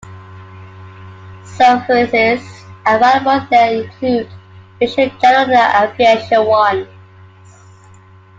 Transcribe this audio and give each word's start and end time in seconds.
Services 1.45 2.41
available 2.87 3.45
there 3.51 3.83
include 3.83 4.27
the 4.79 4.87
usual 4.87 5.11
general 5.19 5.61
aviation 5.91 6.43
ones. 6.43 6.87